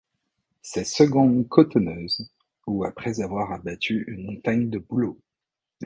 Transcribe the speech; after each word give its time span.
Ces 0.63 0.83
secondes 0.83 1.47
cotonneuses 1.47 2.27
où 2.65 2.83
après 2.85 3.21
avoir 3.21 3.51
abattu 3.51 4.03
une 4.07 4.25
montagne 4.25 4.67
de 4.71 4.79
boulot. 4.79 5.19